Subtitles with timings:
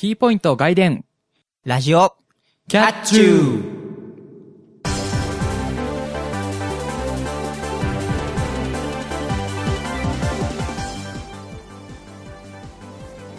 [0.00, 1.04] キーポイント外伝、
[1.66, 2.16] ラジオ、
[2.68, 3.16] キャッチ。
[3.20, 3.62] ュー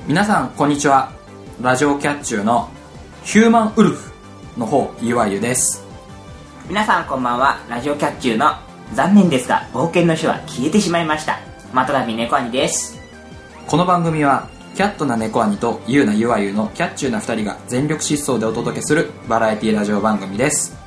[0.06, 1.12] 皆さんこんにちは。
[1.60, 2.70] ラジオキャッチューの
[3.24, 4.14] ヒューマンウルフ
[4.56, 5.84] の方ゆわゆです。
[6.70, 8.54] 皆さんこんばんは、ラジオキャッチューの、
[8.94, 11.40] 残念ですが、冒険の書は消えてしまいました。
[11.74, 13.00] またたび猫兄です。
[13.66, 20.78] この番組はキャットな猫兄とユーなゆわゆのキャッチューな2人が全力疾走でお届けするバラエティラジオ番組です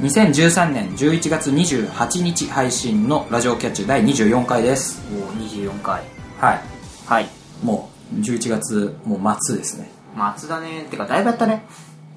[0.00, 6.02] 2013年11月28日配信のラジオキャッチュー第24回ですおお、24回。
[6.40, 6.60] はい
[7.06, 7.28] はい。
[7.62, 10.86] もう11月もう末ですね松だね。
[10.90, 11.64] てか、だいぶやったね。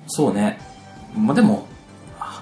[0.08, 0.59] そうね
[1.16, 1.67] まあでも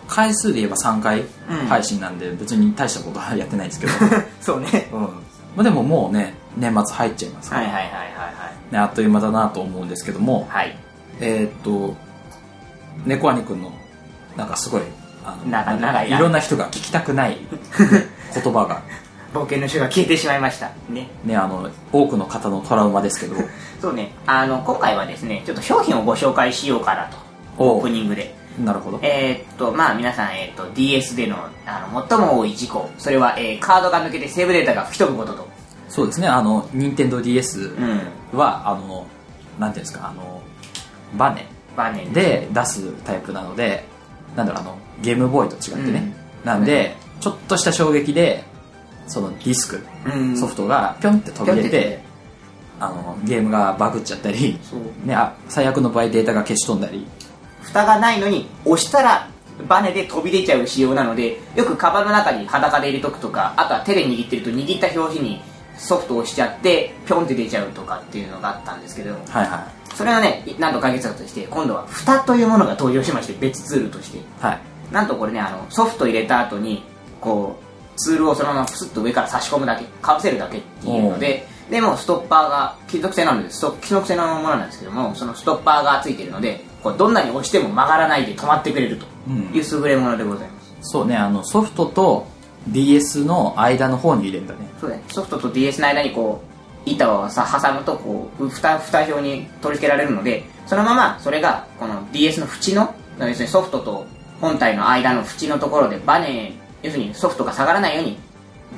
[0.07, 3.93] 回数で言えば3回うん配信なんで別に大したことはやってないですけど
[4.39, 4.87] そうね。
[4.93, 8.14] うんまあでももうね年末入っちゃいますから、はいはいはいはい
[8.71, 10.67] ね、あっという間だなと思うんですけどもはい。
[10.69, 10.77] はい。
[11.21, 11.95] えーっと
[13.05, 13.71] 猫兄くんの
[14.37, 14.81] なんかすごい
[15.23, 17.37] あの長い長いいろんな人が聞きたくない
[18.33, 18.81] 言葉が
[19.35, 20.71] 冒険の書が消えてしまいました。
[20.89, 21.09] ね。
[21.25, 23.35] ねあの多くの方のトラウマですけど
[23.81, 24.13] そうね。
[24.25, 27.17] あの、今回はですね、ちょっと商品をご紹介しようかなと。
[27.57, 28.33] オープニングで。
[28.63, 32.89] なるほどえーっと、まあ皆さん、えーっと、DS での、あの、最も多い事故。
[32.97, 35.49] それは、えーカードが抜けてセーブデータが吹き飛ぶことと。
[35.89, 36.27] そうですね。
[36.27, 38.37] あの任天堂 d s うん。
[38.37, 39.07] は、あの
[39.59, 40.41] なんていうんですかあの
[41.17, 41.47] バネ。
[41.75, 43.83] バネで出すタイプなので
[44.35, 48.43] なんだろうあのゲームボーイと違ってね、なんでちょっとした衝撃で
[49.07, 50.37] そのディスク、うん。
[50.37, 51.99] ソフトがピョンって飛び出てて
[52.79, 54.59] あのゲームがバグっちゃったり、
[55.03, 57.05] ね、あ最悪の場合データが消し飛んだり。
[57.61, 59.27] 蓋がないのに押したら
[59.67, 65.41] バネで飛び出ちゃう仕様なのでよくカバンの中に裸で入れとくとかあとは手で握ってると握った表紙に
[65.77, 74.17] ソフトを押しちゃってピョンって出ちゃうとかっていうのがあったんですけどはいはそれはねなんと解決策として今度は蓋というものが登場しまして別ツールとして。
[74.17, 74.59] いはい。
[74.91, 76.83] なんとこれねあのソフト入れた後に
[77.21, 92.27] こうツールをそのままプスッと上から差し込むだけかぶせるだけっていうのででもうストッパーが金属製なので金属製のものなんですけどもそのストッパーがついてるのでこうどんなに押しても曲がらないで止まってくれるという優れものでございます、そうねあのソフトと
[92.67, 94.59] DS の間の方に入れるんだね。
[94.79, 95.03] そうだね。
[95.07, 96.41] ソフトと DS の間にこ
[96.85, 104.05] う板をさ挟むとこう蓋蓋表に取り付けられるのでそのままそれがこの DS の縁の要するにソフトと
[104.41, 106.53] 本体の間の縁のところでバネ
[106.83, 108.17] 要するにソフトが下がらないように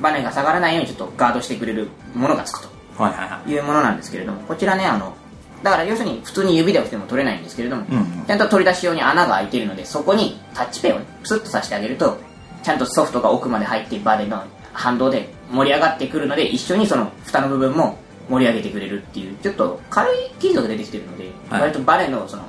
[0.00, 2.68] バネが下がらないようにちょっとガードしてくれるものがつくと。
[3.02, 3.50] はいはいはい。
[3.50, 5.14] いうものなんですけれどもこちらねあの
[5.62, 12.18] だから要するに普通に指で押しても取れないんですけれども、うんちゃんと取り出し用に穴が開いているのでそこにタッチペンをプスッとさしてあげると
[12.62, 14.42] ちゃんとソフトが奥まで入ってバネの
[14.72, 17.98] 反動で盛り上がってくるので一緒にその蓋の部分も
[18.28, 21.60] 盛り上げてくれるっていうちょっと軽い金属でできてるので、はい。
[21.62, 22.44] 割とバネのその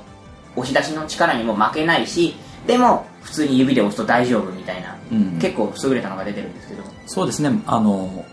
[0.56, 2.34] 押し出しの力にも負けないし
[2.66, 5.38] でも普通に指で押すと大丈夫みたいな、うん。
[5.38, 6.82] 結構優れたのが出てるんですけど。
[7.06, 7.50] そうですね。
[7.66, 8.24] あの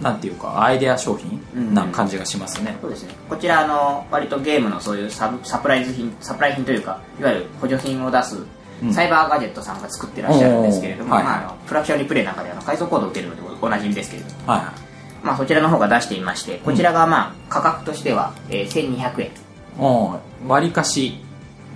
[0.00, 3.14] なんていうかアイデア商品な感じがしますね、そうですね。
[3.30, 8.46] こちらあの割とゲームのそういうサブサプライズ品サプライ品というかいわゆる補助品を出す、うん
[8.92, 19.30] サイバーガジェットさんが作ってらっしゃるんですけれども、まあ、あのプラクションリプレイなんかであの階層コードを打てるのでおなじみですけれども、まあ、そちらの方が出していましてこちらがまあ価格としては、えー1200円
[19.78, 21.20] お割かし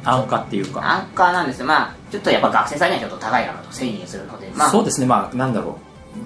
[0.04, 0.80] 安価っていうか。
[0.82, 1.62] アンカーなんです。
[1.62, 4.70] まあちょっとやっぱ学生さんにはちょっと高いかなと1000円するのでまあ。
[4.70, 5.06] そうですね。
[5.06, 5.78] まあなんだろ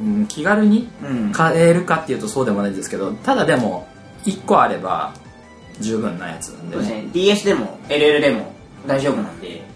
[0.02, 1.32] う、うん、気軽にうん。
[1.32, 3.88] 買えるかっていうとそうでもないですけどただでも
[4.24, 5.12] 1個あれば
[5.80, 6.82] 十分なやつなんでね。
[6.84, 7.10] そうですね。
[7.12, 8.52] DS でも LL でも
[8.86, 9.73] 大丈夫なんで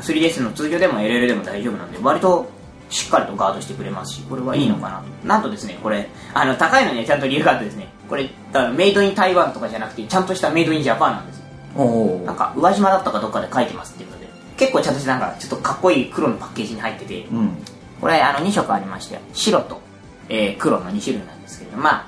[0.00, 2.48] 3DS の通常でも LL でも大丈夫なんで割と
[2.90, 11.44] しっかりとガードしてくれますしこれはいいのかなと、なんとですねこれあの高いのにはちゃんと理由があってですねこれあのメイドイン台湾とかじゃなくてちゃんとしたメイドインジャパンなんですよ。
[11.76, 17.56] おおなんか宇和島だったかどっかで書いてますっていうので結構ちゃんとしたなんかちょっとかっこいい黒のパッケージに入っててうん。
[18.00, 19.80] これあの2色ありまして白と、
[20.28, 22.06] えー黒の2種類なんですけれどまあ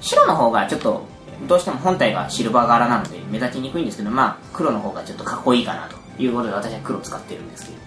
[0.00, 1.06] 白の方がちょっと
[1.48, 7.78] どうしても本体がシルバー柄なので目立ちにくいんですけどまあ黒の方がちょっとかっこいいかなということで私は黒を使ってるんですけど。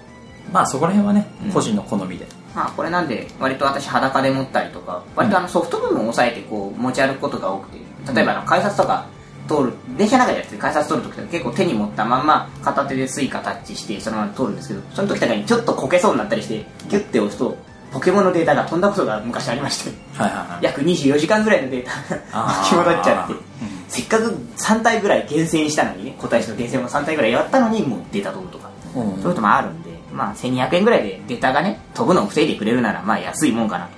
[0.51, 1.51] まあそこら辺はね、うん。
[1.51, 2.27] 個人の好みで。
[2.55, 7.83] まあこれなんで割と私裸で持ったりとか割とあのソフト部分を押さえてこう持ち歩くことが多くて。
[8.13, 9.07] 例えばあの改札とか
[9.47, 17.57] 通る電車の中でやって改札通るときとか結構手に持ったまんま片手でスイカタッチしてそのまま通るんですけどその時とかにちょっとこけそうになったりしてギュッて押すと
[17.91, 19.91] ポケモンのデータが飛んだことが昔ありまして。
[20.17, 20.63] はいはいはい。
[20.63, 23.33] 約24時間ぐらいのデータが 巻き戻っちゃって。
[23.33, 28.71] うんせっかく3体ぐらい厳選したのにね個体種の厳選を3体ぐらいやったのにもうデータ飛ぶとか。
[28.95, 29.11] うん。
[29.13, 33.89] そういうこともあるんで、まあ、1200円ぐらいでデータがね、飛ぶのを防いでくれるなら、まあ、安いもんかな、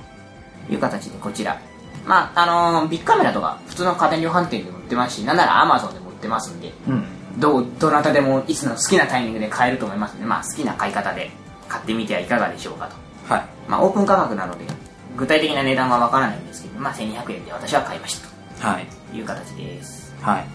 [0.68, 1.60] という形で、こちら。
[2.06, 7.06] まあ、あのービッグカメラとか、普通の家電量販店でも売ってますし、なんならアマゾンでも売ってますんで、うん。
[7.40, 11.32] どうどなたでもいつの好きなタイミングで買えると思いますので、まあ、好きな買い方で
[11.68, 13.46] 買ってみてはいかがでしょうかと、はい。
[13.68, 14.66] まあ、オープン価格なので
[15.18, 18.88] 具体的な値段はわからないんですけど、まあ、1200円で私は買いましたはい。
[19.12, 20.16] という形です。
[20.22, 20.46] はい。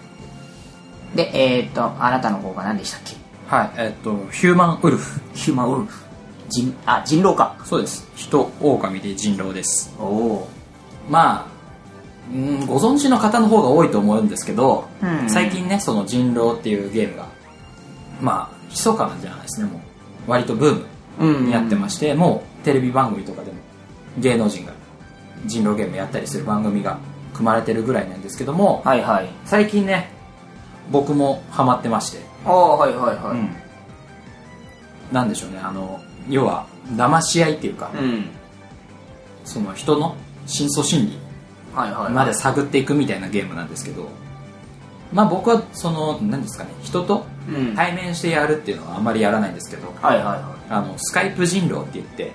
[1.15, 3.15] でえー、っとあなたの方が何でしたっけ？
[3.47, 3.71] はい。
[3.77, 5.21] えっとヒューマンウルフ。
[5.33, 6.05] ヒューマンウルフ。
[6.49, 7.57] 人あ人狼か。
[7.65, 8.09] そうです。
[8.15, 9.93] 人狼で人狼です。
[9.99, 10.49] おお。
[11.09, 11.47] まあ
[12.33, 15.29] うんご存知の方の方が多いと思うんですけど、うん。
[15.29, 17.27] 最近ねその人狼っていうゲームが
[18.21, 19.67] まあ密かなんじゃないですね。
[19.69, 19.79] も
[20.27, 23.57] う割とブームになってまして、もうテレビ番組とかでも
[24.19, 24.71] 芸能人が
[25.45, 26.99] 人狼ゲームやったりする番組が
[27.33, 29.29] 組まれてるぐらいなんですけども、はいはい。
[29.45, 30.11] 最近ね
[30.91, 33.37] 僕もハマってまして、ああはいはいはい。
[33.37, 33.49] うん。
[35.11, 35.99] なんでしょうねあの
[36.29, 38.29] 要は騙し合いっていうか、うん。
[39.45, 41.19] その人の深層心理
[41.73, 42.03] はいはい。
[42.03, 44.09] はいまで探っていくみたいなゲームなんですけど
[45.11, 47.75] まあ僕はその何ですかね人とうん。
[47.75, 52.31] 対面してやるっていうのはあんまりやらないんですけどはいはいはあのスカイプ人狼って言って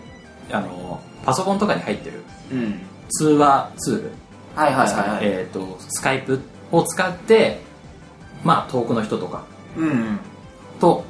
[0.52, 2.22] あのパソコンとかに入ってる
[2.52, 2.80] いうん。
[3.08, 4.10] 通話ツール
[4.56, 5.08] はいはいはい。
[5.10, 6.40] はいえっ、とスカイプ
[6.72, 7.60] を使って
[8.42, 9.44] まあ遠くの人とか
[9.76, 10.18] うん
[10.80, 11.04] と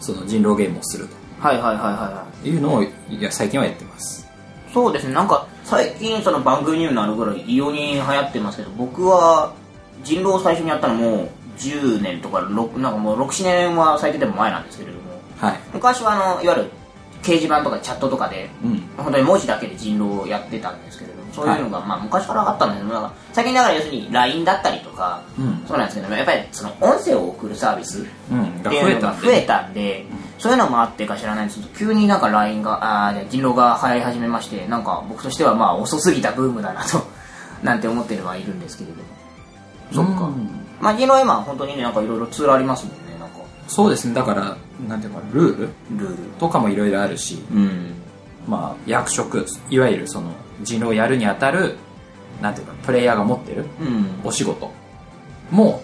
[0.00, 1.08] その人狼ゲームをする
[1.40, 2.42] はいはいはいはいはい。
[2.42, 2.88] というのをい
[3.20, 4.26] や最近はやってます。
[4.72, 5.14] そうですね。
[5.14, 9.54] なんか最近その番組にもなるぐらい異様に流行ってますけど僕は
[10.02, 15.04] 人狼を最初にやったのもう10年とか6なんかもう67年は最低でも前なんですけれども。
[15.38, 15.60] はい。
[15.72, 16.70] 昔はあのいわゆる
[17.22, 18.80] 掲示板とかチャットとかでうん。
[18.96, 25.64] 本当に文字だけで人狼をやってたんですけれどもそういうのが、まあ昔からあったんですけど最近だから要するに LINE だったりとか、うん。
[25.68, 28.04] そうなんですけどもやっぱりその音声を送るサービスっ
[28.62, 30.06] ていうの増えたんでが増えたんで、
[30.38, 37.06] そういうのもあってか知らないんですけど急になんか LINE があー人狼が流行り始めましてなんか僕としてはまあ遅すぎたブームだなと
[37.62, 38.90] なんて思ってはいるんですけれ
[39.92, 40.08] ども。
[40.08, 40.24] そっか。
[40.26, 40.48] うん。
[40.80, 43.36] まあ人狼今は本当にねなんかいろいろツールありますもんねなんか。
[43.68, 44.14] そうですね。
[44.14, 44.56] だから
[44.88, 45.68] なんていうのかなルール
[45.98, 46.16] ルール。
[46.38, 47.94] とかもいろいろあるしうん。
[48.46, 50.30] まあ役職いわゆるその
[50.62, 51.76] 人狼をやるにあたる
[52.40, 54.20] なんていうかプレイヤーが持ってるうん。
[54.24, 54.72] お仕事
[55.50, 55.82] も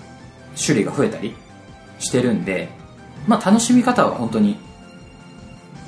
[0.61, 1.35] 種類が増えたり
[1.99, 2.69] してるんで
[3.27, 4.59] まあ楽しみ方は本当に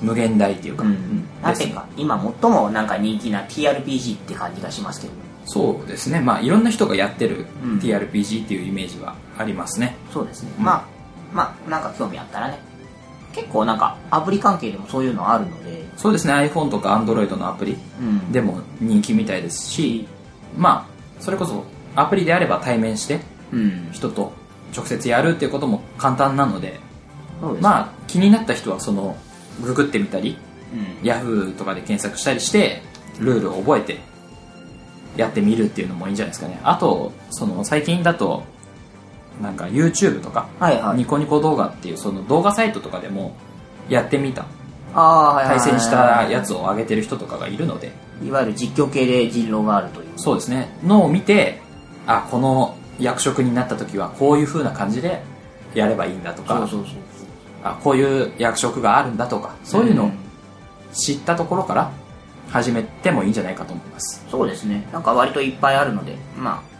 [0.00, 1.24] 無限大っていうか、うん。
[1.42, 5.12] なぜか今最もなんか人気な TRPG って感じがしますけど。
[5.46, 6.20] そうですね。
[6.20, 7.78] まあいろんな人がやってるうん。
[7.78, 9.96] TRPG っていうイメージはありますね。
[10.12, 10.64] そうですね、うん。
[10.64, 10.84] まあ
[11.32, 12.58] まあなんか興味あったらね
[13.34, 15.84] 結構なんかアプリ関係でもそういうのあるので。
[15.96, 16.32] そうですね。
[16.34, 18.32] iPhone とか Android のアプリうん。
[18.32, 20.06] でも人気みたいですし
[20.56, 21.64] まあそれこそ
[21.94, 23.20] アプリであれば対面して
[23.52, 23.88] うん。
[23.92, 24.32] 人と
[24.76, 26.80] 直接やるっていうことも簡単なので
[27.40, 27.62] そうですね。
[27.62, 29.16] まあ気になった人はその
[29.62, 30.36] ググってみたり
[31.02, 31.08] うん。
[31.08, 32.82] Yahoo とかで検索したりして
[33.20, 34.00] ルールを覚えて
[35.16, 36.58] やってみるっていうのもいいんじゃないですかね。
[36.64, 38.42] あとその最近だと
[39.40, 40.98] なんか YouTube とかはいはい。
[40.98, 43.36] ニコニコ動画っていうその動画サイトとかでも
[43.88, 44.46] やってみた。
[44.94, 47.92] 対戦したやつを上げてる人とかがいるので。
[48.22, 50.06] いわゆる実況系で人狼があるという。
[50.16, 50.78] そうですね。
[50.84, 51.60] のを見て
[52.06, 55.20] あこの役職になった時はこういう風な感じで
[55.74, 56.96] やればいいんだとかそうそうそう。
[57.64, 60.10] あこういう役職があるんだとかそういうのを
[60.92, 61.90] 知ったところから
[62.50, 64.24] 始めてもいいんじゃないかと思います。
[64.30, 64.86] そうですね。
[64.92, 66.73] なんか割といっぱいあるのでまあ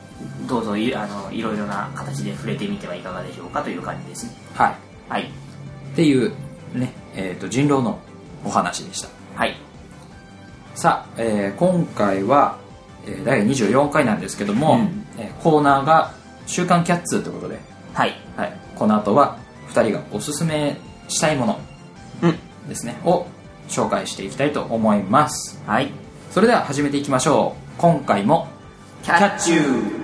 [0.47, 4.33] どうぞいあのいろいろな形で触れてみてはいかがでしょうかという感じですね。
[4.55, 4.75] はい。
[5.09, 5.23] はい。
[5.23, 6.33] っていう
[6.75, 7.99] ね、えー、と人狼の
[8.45, 9.09] お話でした。
[9.35, 9.57] はい。
[10.75, 12.59] さあ、えー今回は、
[13.07, 15.07] えー第24回なんですけども、うん。
[15.19, 16.13] えーコーナーが
[16.47, 17.61] 「週刊キャッツ」ということで、
[17.93, 18.15] はい。
[18.37, 19.39] はい、この後は
[19.73, 20.77] 2人がおすすめ
[21.09, 21.61] したいもの
[22.23, 22.39] うん。
[22.69, 23.27] ですねを
[23.69, 25.63] 紹介していきたいと思います。
[25.67, 25.91] はい。
[26.31, 27.81] それでは始めていきましょう。
[27.81, 28.49] 今回も
[29.03, 30.04] キャッチュー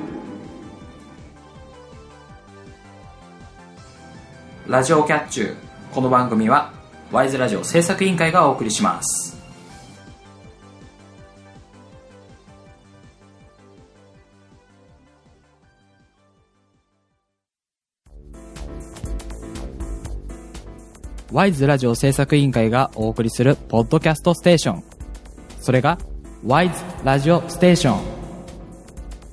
[4.67, 5.55] ラジオキャッチュー
[5.93, 6.73] この番組は
[7.11, 9.40] ワイズラジオ制作委員会がお送りします
[21.33, 24.85] ワイズラジオ制作委員会がお送りするポッドキャストステーション。
[25.61, 25.97] それが、
[26.45, 26.75] ワイズ
[27.05, 28.00] ラジオステーション。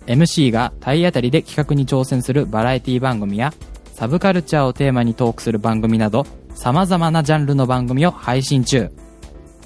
[0.05, 3.51] MC が体当たりで企画に挑戦するバラエティ番組や、
[3.97, 8.91] サブカルチャーをテーマにトークする番組など、様々なジャンルの番組を配信中。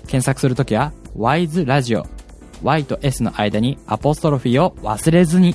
[0.03, 2.07] 検索するときは、ワイズラジオ。
[2.63, 5.53] Y と S の間にアポストロフィーを忘れずに。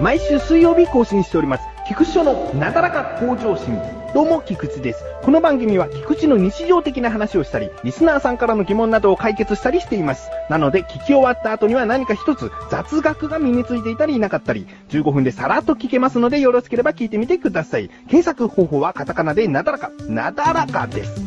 [0.00, 1.75] 毎週水曜日更新しております。
[1.88, 3.80] 菊池署のなだらか向上心。
[4.12, 5.04] どうも、菊池です。
[5.22, 10.28] この番組は菊池の日常的な話をしたり、リスナーさんからの疑問などを解決したりしています。
[10.50, 17.88] なので、聞き終わった後には何か一つ雑学が身についていたりいなかったり、15分でさらっと聞けますので、よろしければ聞いてみてください。
[18.08, 21.24] 検索方法はカタカナでなだらか、なだらかです。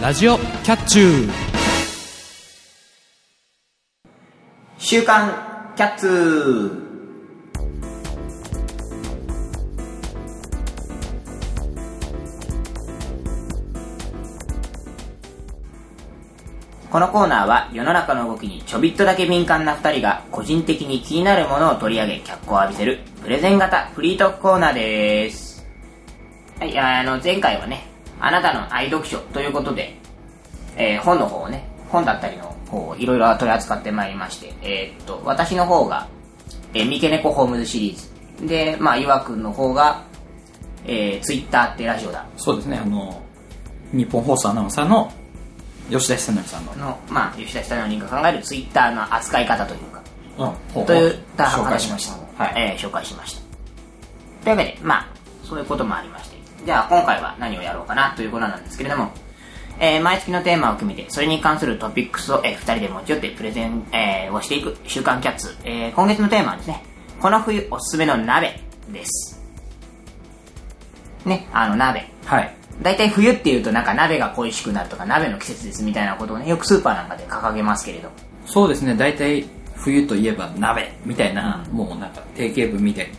[0.00, 1.43] ラジオキャッチュー
[4.86, 6.70] 週刊キャッツ
[16.90, 25.66] このコーナーは世の中の動きにちょびっとだけ敏感な二人が個人的に気になるものを取り上げ脚光を浴びせるプレゼン型フリートークコーナーです。
[26.60, 27.88] はい、あの、前回はね、
[28.20, 29.96] あなたの愛読書ということで、
[30.76, 36.08] えー本の方をね、本だったりの方をいろいろ取り扱ってまいりまして、えーっと、私の方が、
[36.72, 37.96] えー、三毛猫ホームズシリー
[38.40, 38.46] ズ。
[38.46, 40.02] で、まあ、岩くんの方が、
[40.86, 42.26] えー、ツイッターってラジオだ。
[42.36, 43.22] そうですね、あの、
[43.92, 45.12] 日本放送アナウンサーの
[45.90, 50.02] 吉田久典さんの、の、まあ、吉田久典が考えるツイッターの扱い方というか、
[50.76, 52.44] うん、といった紹介しました。
[52.44, 52.72] はい。
[52.72, 53.40] えー紹介しました。
[54.44, 55.08] というわけで、まあ、
[55.44, 59.10] そういうこともありまして、じゃあ今回は何をやろうかなということなんですけれども、
[59.84, 65.54] えー毎月のテーマを決めて、それに関するトピックスを、えー二人で持ち寄ってプレゼン、えーをしていく週刊キャッツ。
[65.64, 66.82] えー今月のテーマはですね、
[67.20, 68.60] この冬おすすめの鍋
[68.90, 69.42] です。
[71.26, 72.08] ね、あの鍋。
[72.24, 72.54] はい。
[72.82, 78.10] 大体冬っていうとなんか鍋が恋しくなるとか鍋の季節ですみたいなことをね、よくスーパーなんかで掲げますけれど、
[78.46, 79.44] そうですね、大体
[79.76, 83.12] 冬といえば鍋みたいな、もうなんか定型文みたいに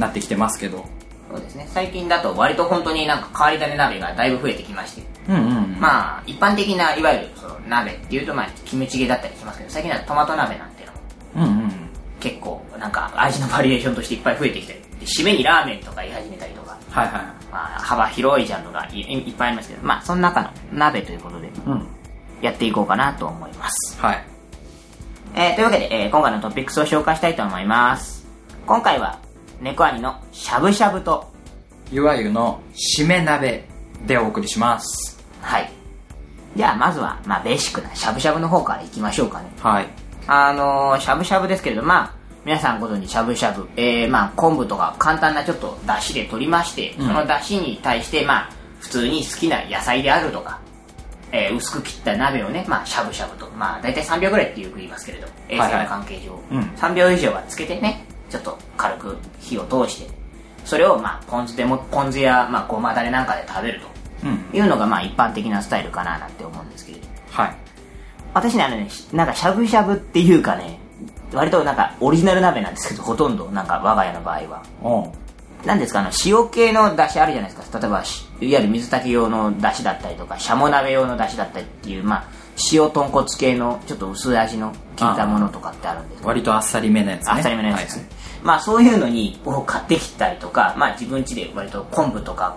[0.00, 0.84] なってきてますけど。
[1.30, 5.76] そうですね、最近だと割と本当になんか変わり種鍋がだいぶ増えてきまして、うんうん。
[5.78, 11.72] まあ、一般的ないわゆるその鍋っていうと、まあ、キムチゲだったりしますけど、最近はトマト鍋なんていうのもうんうん。
[12.18, 17.12] 結構、なんか味のバリエーションとしていっぱい増えてきたり、で締めにラーメンとか言い始めたりとか、はいはい。
[17.52, 21.86] まあ、幅広いジャンルがいいっぱいありますけど、まあ、その中の鍋ということで、うん。
[22.40, 23.98] やっていこうかなと思います。
[24.00, 24.24] はい。
[25.34, 28.26] えー、というわけで、えー今回のトピックスを紹介したいと思います。
[28.66, 29.18] 今回は、
[29.60, 31.30] 猫兄のしゃぶしゃぶと、
[31.92, 33.64] いわゆるの締め鍋
[34.06, 35.17] でお送りします。
[35.40, 35.70] はい。
[36.56, 39.46] じゃあ、まずは、まあ、ベーシックなしゃぶしゃぶの方からいきましょうかね。
[39.60, 39.88] はい。
[40.26, 42.12] あのーしゃぶしゃぶですけれど、まあ、
[42.44, 50.60] 皆さんご存知しゃぶしゃぶ、えー、まあ、昆布とか簡単なちょっと出汁で取りまして、うんその出汁に対して、まあ、普通に好きな野菜であるとか、
[51.32, 60.10] えー薄く切った鍋をね、まあ、しゃぶしゃぶと、まあ、大体3秒ぐらいってよく言いますけれど、衛生の関係上、うん3秒以上はつけてね、ちょっと軽く火を通して、
[60.64, 63.82] それを、まあ、ポン酢でも、ポン酢や、まあ、ごまだれなんかで食べるうん。
[63.84, 63.88] と
[64.52, 67.56] いうのが、まあ、一般的なスタイルかななんて思うんですけれど、はい。
[68.34, 70.78] 私ね、あのね、しなんかしゃぶしゃぶっていうかね、
[71.32, 74.62] 割となんかオリジナル鍋なんですけど、ほとんどなんか我が家の場合は。
[75.64, 77.78] なんですか、あの、塩系の出汁あるじゃないですか。
[77.78, 82.24] 例えば、しいわゆる水炊き用の出汁だったりとか、しゃも鍋用の出汁だったりっていう、まあ、
[82.72, 87.32] 塩豚骨系のちょっと薄い味の効いたものとかってあるんです割とあっさりめなやつね。
[87.32, 88.08] あっさりめのやつですね。
[88.42, 92.56] まあ、そういうのに、を買ってきたりとか、まあ、自分家で割と昆布とか、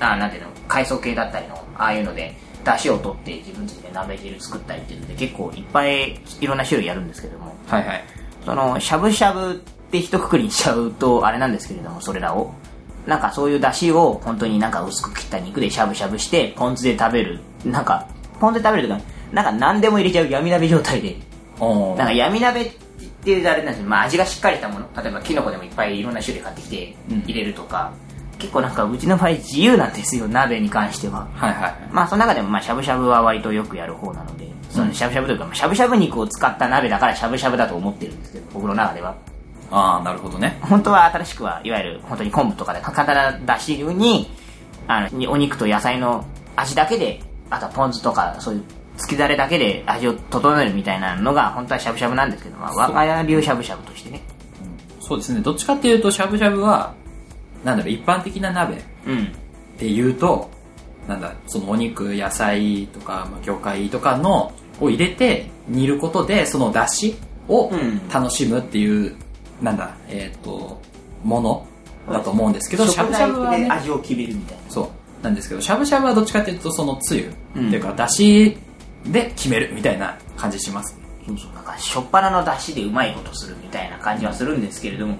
[0.00, 8.04] あなんていうの、海藻系だったりの、ああいうので、出汁を取って自分家で鍋汁作ったりっていうので、結構いっぱいいろんな種類やるんですけども、はいはい。
[8.44, 9.54] その、しゃぶしゃぶっ
[9.90, 12.52] て一括りにしちゃうと、あれなんですけれども、それらを。
[13.06, 17.40] なんかそういう出汁を本当になんか薄く切った肉でしゃぶしゃぶして、ポン酢で食べる。
[17.64, 18.06] なんか、
[18.38, 19.00] ポン酢で食べるとか、
[19.32, 21.16] なんか何でも入れちゃう闇鍋状態で、
[21.60, 22.72] おうなんか闇鍋っ
[23.24, 24.86] ていうとあれなんですけど、まあ味がしっかりしたもの。
[24.96, 27.92] 例えばキノコでもいっぱいいろんな種類買ってきてうん入れるとか、
[28.38, 31.28] 結構なんかうちの場合自由なんですよ、鍋に関しては。
[31.34, 31.74] はいはい。
[31.90, 39.16] まあその中でもまあしゃぶしゃぶは割とよくやる方なので、そのしゃぶしゃぶというか、まあしゃぶしゃぶ肉を使った鍋だからしゃぶしゃぶだと思ってるんですけど、僕の中では。
[39.70, 40.58] ああ、なるほどね。
[40.62, 44.30] 本当は新しくは、いわゆる本当に昆布とかで簡単なだしに、
[44.86, 46.24] あの、にお肉と野菜の
[46.56, 48.64] 味だけで、あとはポン酢とか、そういう、
[48.96, 54.22] つきだれだけで味を整えるみたいなのが、本当はしゃぶしゃぶなんですけど、まあ、我が家流しゃぶしゃぶとしてね。
[55.00, 55.40] そうですね。
[55.40, 56.94] どっちかっていうと、しゃぶしゃぶは、
[57.64, 59.32] なんだろう、一般的な鍋っうん。
[59.78, 60.50] ていうと、
[61.06, 67.16] なんだ、そのお肉、野菜とか、まあ、魚介とかの、を入れて煮ることで、その出汁
[67.48, 69.16] をうん楽しむっていう、
[69.62, 70.80] なんだ、えっ、と、
[71.24, 71.66] もの
[72.12, 74.62] だと思うんですけど、しゃぶしゃぶは、ね、で味を決めるみたいな。
[74.70, 75.24] そう。
[75.24, 78.56] なんですけど、しゃぶしゃぶはどっちかっていうと、そのつゆ、うんっていうか、出汁
[79.06, 81.02] で決めるみたいな感じしますね。
[81.26, 85.18] そうそう、なんか、しょっぱなの出汁でうまいことするみたいな感じはするんですけれども、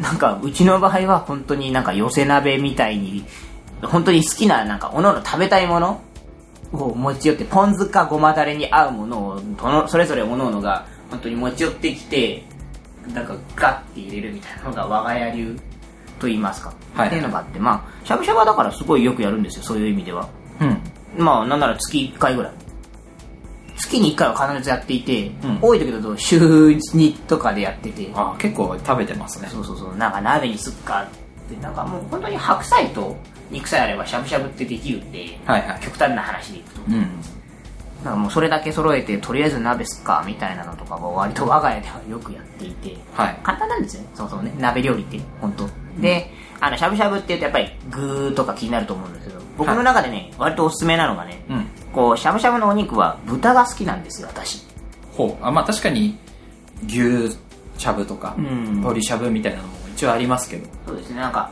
[0.00, 3.24] なんか、うちの場合は本当になんか寄せ鍋みたいに、
[3.82, 6.00] 本当に好きな、なんか、おのおの食べたいもの
[6.72, 12.44] を持ち寄ってポン酢かごまだれに合うものをそのそれぞれ各々が本当に持ち寄ってきて
[13.14, 15.56] なんかガッて入れるみたいなのが我が家流
[16.18, 17.06] と言いますか、はい。
[17.08, 20.28] っていうのがあってまあしゃぶしゃぶはだからすごいよくやるんですよそういう意味では。
[20.60, 21.22] うん。
[21.24, 22.52] まあなんなら月1回ぐらい
[23.76, 25.58] 月に1回は必ずやっていて、うん。
[25.62, 28.10] 多い時だと週2とかでやってて。
[28.14, 29.48] あ結構食べてますね。
[29.48, 31.08] そうそうそうなんか鍋にすっかっ
[31.48, 33.16] てなんかもう本当に白菜と
[33.50, 35.80] 肉さえあればしゃぶしゃぶってできるんで、はいはい。
[35.80, 36.80] 極端な話でいくと。
[36.88, 37.20] うん。
[38.04, 42.96] なんかもうそれだけ揃えてとりあえず鍋すっかみたいなのとかは割と我が家ではよくやっていて。
[43.14, 43.38] はい。
[43.42, 44.54] 簡単なんですよねそもそもね。
[44.58, 45.68] 鍋料理って本当。
[46.00, 46.30] で
[46.60, 51.66] あのしゃぶしゃぶって言うとやっぱり具とか気になると思うんですけど僕の中でね、割とおすすめなのがね、うん。
[51.92, 54.62] こうしゃぶしゃぶのお肉は豚が好きなんですよ私。
[55.12, 55.44] ほう。
[55.44, 56.18] あまあ確かに
[56.86, 57.30] 牛
[57.78, 58.74] しゃぶとか、うん。
[58.76, 60.68] 鶏しゃぶみたいなのも一応ありますけど。
[60.86, 61.16] そうですね。
[61.16, 61.50] なんか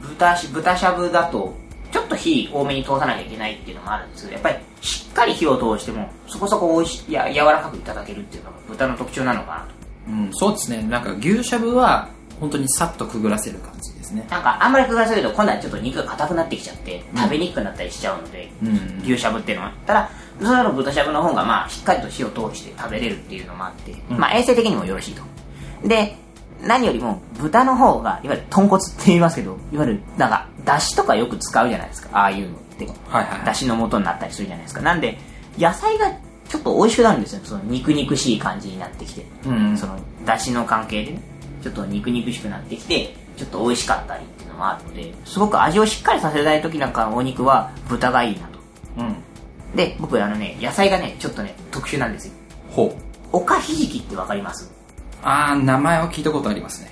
[0.00, 1.54] 豚し豚しゃぶだと
[1.90, 9.66] ちょっと火多めに通さなきゃいけないっていうのもあるんですけどやっぱりしっかり火を通してもそこそこ美味しいや柔らかくいただけるっていうのが豚の特徴なのかなと。
[10.08, 10.82] うんそうですね。
[10.82, 12.08] なんか牛しゃぶは
[12.38, 14.26] 本当にさっとくぐらせる感じですね。
[14.30, 19.72] なんかあんまりくぐらせると今度はちょっと肉が硬くなってきちゃって食べにくくなったりしちゃうので、うん牛しゃぶっていうのは。
[19.86, 20.10] ただ
[20.40, 24.18] それの豚しゃぶの方がまあしっかりと火を通して食べれるっていうのもあって、うん。
[24.18, 25.22] まあ衛生的にもよろしいと。
[25.86, 26.16] で
[26.62, 32.08] 何よりも豚の方がいわゆる豚骨って言いますけどいわゆるなんか出汁とかよく使うじゃないですか。
[32.12, 32.86] ああいうのって。
[32.86, 33.46] はいはい。
[33.46, 34.80] 出汁の元になったりするじゃないですか。
[34.82, 35.18] なんで
[35.58, 36.10] 野菜が
[36.48, 37.40] ちょっと美味しくなるんですよ。
[37.44, 39.26] その肉肉しい感じになってきて。
[39.46, 39.76] うん。
[39.76, 41.20] その出汁の関係でね
[41.62, 48.58] ちょっと肉肉しくなってきてちょっと美味しかったりっていうのもあるのですごく味をしっかりさせたい時なんかのお肉は豚がいいなと。
[48.98, 49.16] うん。
[49.76, 52.32] で僕あのね野菜がねちょっとね特殊なんですよ。
[52.70, 53.02] ほう。
[53.32, 54.72] おかひじきってわかります？
[55.22, 56.90] ああ名前は聞いたことありますね。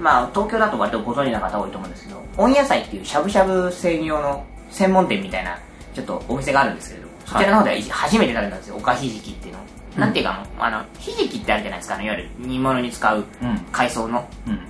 [0.00, 5.58] まあ東京だと割とご存知な方多いと思うんですけど温野菜っていうしゃぶしゃぶ専用の専門店みたいな
[5.94, 9.60] ちょっとお店があるんですけれどそちらの方では初めて食べたんですよおかひじきっていうの、
[9.96, 13.58] なんていうかあのひじきってあるじゃないですかあのいわゆる煮物に使ううん。
[13.72, 14.28] 海藻の。
[14.46, 14.60] うん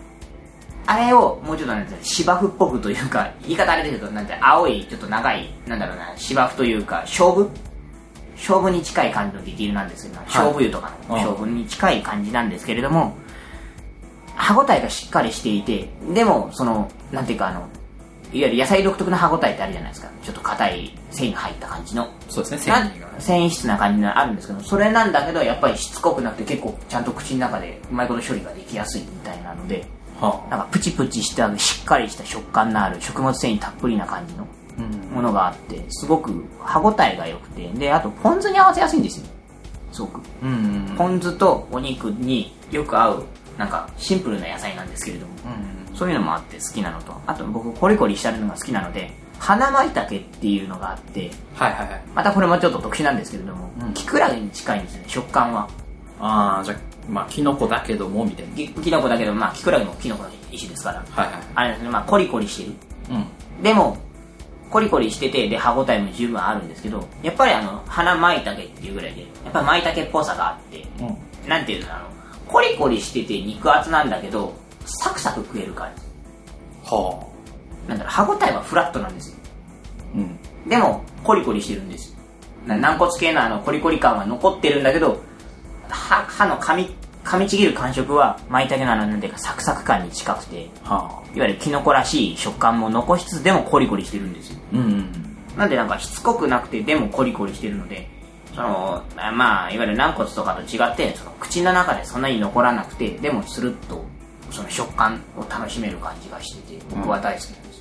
[0.86, 7.50] あれをもうちょっとなんて芝生っぽくというか、言い方あれですけど、なんて青い、ちょっと長い、なんだろうな、芝生というか、勝負？
[8.36, 11.22] 勝負に近い感じのディティールなんですけど、勝負湯とかのうん。
[11.22, 13.16] 勝負に近い感じなんですけれども、
[14.34, 17.60] 歯応えがしっかりしていて、でも、その、なんていうかあの、
[18.32, 20.10] いわゆる野菜独特な歯応えってあるじゃないですか。
[20.22, 22.08] ちょっと硬い繊維が入った感じの。
[22.28, 22.58] そうですね。
[22.58, 23.06] 繊な維が。
[23.18, 29.84] 繊維質な感じがあるんですけどそれなんだけどやっぱりしつこくなくて結構ちゃんと口の中でうまいこと処理ができやすいみたいなのでは
[30.20, 34.46] なんかプチプチしたしっかりした食感のある食物繊維たっぷりな感じの
[34.78, 35.14] うん。
[35.14, 39.26] ものがあってすごく歯応えが良くてであとポン酢に合わせやすいんですよ。
[39.92, 40.20] すごく。
[40.42, 43.24] うんポン酢とお肉によく合う
[43.58, 45.32] なんかシンプルな野菜なんですけれども。
[45.44, 47.14] うんそういうのもあって好きなのと。
[47.26, 52.02] あと僕コリコリしたのが好きなので花舞茸っていうのがあってはいはいはい。
[52.14, 53.94] またこれもちょっと特殊なんですけれども、うん。
[53.94, 55.68] キクラゲに近いんですよね食感は。
[56.20, 56.76] ああじゃあ
[57.08, 58.54] まあキノコだけどもみたいな。
[58.54, 61.04] きキノコだけどまあキクラゲもキノコの一種ですから。
[61.10, 62.72] はいはいあれですねまあコリコリしてる。
[63.10, 63.62] うん。
[63.62, 63.96] でも
[64.70, 71.04] コリコリしててで歯応えも十分あるんですけどやっぱりあの花舞茸っていうぐらいでやっぱり舞茸っぽさがあってう
[71.46, 71.48] ん。
[71.48, 72.06] なんていうのあの
[72.46, 76.02] コリコリしてて肉厚なんだけどサクサク食える感じ。
[76.90, 77.26] は
[77.88, 79.36] なんだろう歯応えはフラットなんですよ。
[80.14, 80.68] あうん。
[80.68, 82.10] でもコリコリしてるんです。
[82.10, 82.16] よ
[82.66, 85.20] な軟骨系のあのコリコリ感は残ってるんだけど
[85.90, 86.94] 歯歯の噛み
[87.24, 91.40] 噛みちぎる感触は舞茸のあのなんていうかサクサク感に近くていはあ。
[91.40, 94.58] わゆるキノコらしい食感も残しつつでもコリコリしてるんですよ。
[94.72, 95.36] うんうん。
[95.56, 98.08] なんでなんかしつこくなくてでもコリコリしてるので
[98.54, 104.04] そのあまあいわゆる軟骨とかと違ってその口の中でそんなに残らなくてでもスルッと
[104.50, 107.75] その食感を楽しめる感じがしてて僕は大好きなんです、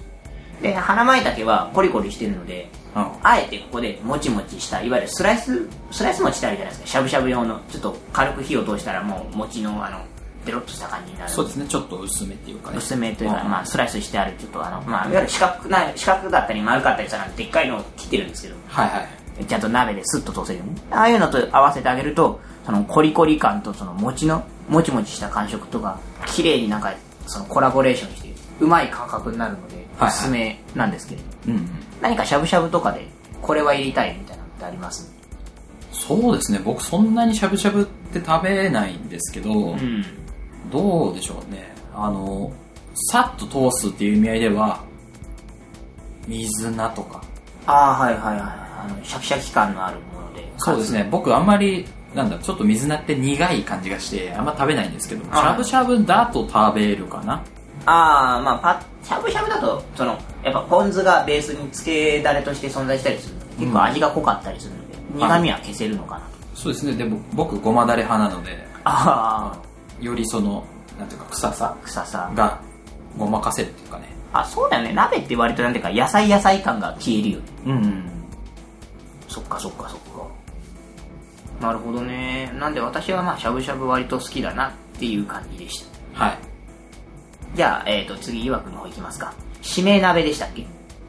[0.61, 3.07] で花舞茸はコリコリしてるのでうん。
[3.23, 6.87] あえてここでもちもちしたいわゆるスライススライス餅ってあるじゃないですか。
[6.87, 9.99] しゃぶしゃぶ用のちょっと軽く火を通したらもう餅のあの
[10.45, 11.31] デロッとした感じになる。
[11.31, 11.65] そうですね。
[11.67, 12.77] ちょっと薄めっていうかね。
[12.77, 13.49] 薄めというか、うん。
[13.49, 18.55] まあ、スライスしてあるちょっとあの、まあ、いわゆる四角な四角だったり丸かったりしたらでっかいのを切ってるんですけど。
[18.67, 19.45] はいはい。
[19.45, 26.93] ちゃんと鍋でスッと通せるようにああいうのと合わせてあげるとそのコリコリ感とその餅のもちもちした感触とか綺麗になんか
[27.27, 28.29] そのコラボレーションして
[28.61, 29.75] うまい感覚になるので。
[29.75, 31.69] はいおすすめなんですけれど、うんうん。
[32.01, 33.07] 何かしゃぶしゃぶとかで
[33.41, 35.13] これは入れたいみたいなのってあります？
[35.91, 36.59] そうですね。
[36.63, 40.05] 僕そんなにしゃぶしゃぶって食べないんですけど、うん。
[40.71, 41.73] どうでしょうね。
[41.93, 42.51] あの
[43.11, 44.83] さっと通すっていう意味合いでは
[46.27, 47.23] 水菜とか。
[47.65, 50.51] ああはいはいはいあのシャキシャキ感のあるもので。
[50.57, 51.07] そうですね。
[51.09, 57.43] 僕あんまりなんだちょっと水菜って苦い感じがしてあんま食べないんですけどしあゃぶしゃぶだと食べるかな
[57.85, 66.25] ああまあパしゃぶしゃぶだとそのやっぱポン酢がベースにつけだれとして存在したりするので結構味が濃かったりするので、苦味は消せるのかなと。
[66.55, 69.59] そうですねでも僕ごまだれ派なのであ
[70.01, 70.65] よりその
[70.99, 72.31] なんていうか臭さあ、臭さ。
[72.35, 72.61] が
[73.17, 74.93] ごまかせるっていうかねあ、そうだよね。
[74.93, 77.45] 鍋って割となんていうか、野菜野菜感が消えるよね。
[77.67, 78.11] うん
[79.29, 80.27] そっかそっかそっか。
[81.61, 82.51] なるほどね。
[82.59, 86.25] なんで私はまあ、しゃぶしゃぶ割と好きだなっていう感じでした。
[86.25, 86.37] はい
[87.55, 89.33] じゃあ、えっ、と、次、岩くの方行きますか。
[89.61, 90.65] 締め鍋でしたっけ？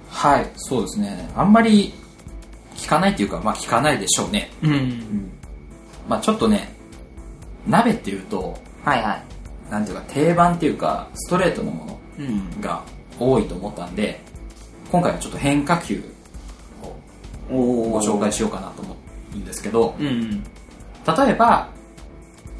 [0.08, 1.92] はいそうですねあんまり
[2.74, 5.30] 聞かないっていうかまあ聞かないでしょうねうん。
[6.08, 6.72] まあちょっとね
[7.66, 9.22] 鍋っていうとはいはい。
[9.70, 12.50] なんていうか定番っていうかストレートのもうん。
[12.50, 12.82] のが
[13.18, 14.20] 多いと思ったんで
[14.90, 16.02] 今回はちょっと変化球
[17.50, 18.96] をおご紹介しようかなと思
[19.34, 20.42] うんですけどうん。
[20.42, 20.48] 例
[21.30, 21.68] えば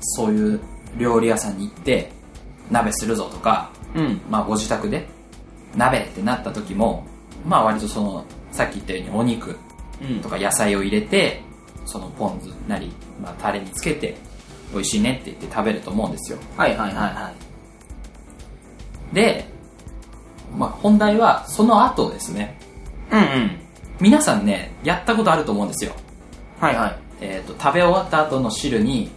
[0.01, 0.61] そういう
[0.99, 2.11] 料理屋さんに行って
[2.71, 4.21] 鍋するぞとか、うん。
[4.31, 5.07] まあ、ご自宅で
[5.77, 7.07] 鍋ってなった時も
[7.47, 9.57] まあ割とそのさっき言ったようにお肉
[10.03, 11.43] うんとか野菜を入れて
[11.85, 14.17] そのポン酢なり、まあ、タレにつけて
[14.73, 17.33] 美味しいねって言って食べると思うんですよはいはいはいは
[19.13, 19.15] い。
[19.15, 19.47] で、
[20.57, 22.59] まあ、本題はその後ですね
[23.11, 23.61] うんうん。
[24.01, 25.93] 皆さんねやったことあると思うんですよ、
[26.61, 26.99] はいはい。
[27.21, 29.11] えー、と食べ終わった後の汁に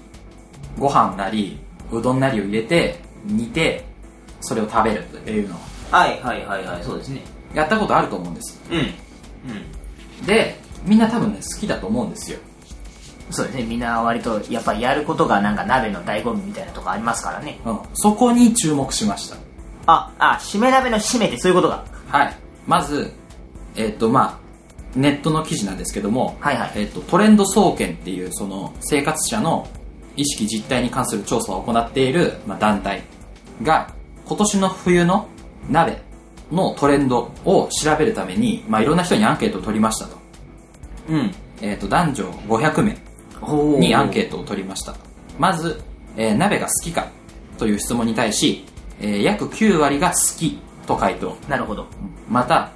[0.77, 1.59] ご飯なり
[1.91, 3.88] うどんなりを入れて煮て
[4.41, 5.59] それを食べるっていうのを
[5.91, 7.21] はいはいはいはい、そうですね。
[7.53, 8.77] やったことあると思うんですうん。
[8.77, 8.81] う
[10.23, 10.25] ん。
[10.25, 12.37] でみんな多分ね好きだと思うんですよ
[13.31, 13.63] そうですね。
[13.63, 17.59] みんな割と、やっぱりやることがなんか鍋の醍醐味みたいなとこありますからね。
[17.63, 19.37] うんそこに注目しました
[19.85, 21.85] あ、あ、締め鍋の締めってそういうことが。
[22.07, 22.35] はい
[22.67, 23.11] まず
[23.75, 24.49] えっ、とまあ
[24.95, 29.67] ネットの記事なんですけども、はいはいえっとトレンド総研っていうその生活者の
[30.15, 33.03] 意識実態に関する調査を行っている、まあ、団体
[33.61, 33.93] が
[34.29, 35.27] 今年の冬の
[35.71, 36.01] 鍋
[36.51, 40.17] のトレンドを調べるために、まあ、いろんな人にアンケートを取りましたと,、
[41.09, 41.31] うん。
[41.61, 42.97] えっと男女500名
[43.41, 44.95] おにアンケートを取りました
[45.39, 45.81] まず、
[46.15, 47.07] えー鍋が好きか
[47.57, 48.65] という質問に対し、
[49.01, 51.87] えー約9割が好きと回答なるほど。
[52.29, 52.71] また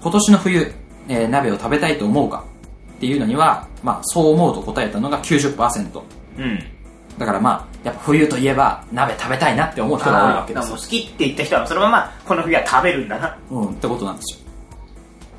[0.00, 0.72] 今年の冬、
[1.08, 2.44] えー鍋を食べたいと思うか
[2.96, 6.02] っていうのには、まあ、そう思うと答えたのが90%
[6.38, 6.62] うん。
[7.18, 13.38] だからまあやっぱ冬といえば鍋食べたいなって思う人が多いわけです好きって言った人はそのままこの冬は食べるんだな。
[13.50, 14.44] うん、ってことなんですよ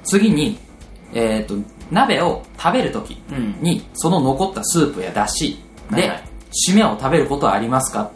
[0.04, 0.58] 次に、
[1.14, 1.56] えっと
[1.92, 3.56] 鍋を食べる時うん。
[3.62, 5.60] にその残ったスープやだし
[5.90, 6.24] で、はいはい
[6.72, 8.10] 締めを食べることはありますか？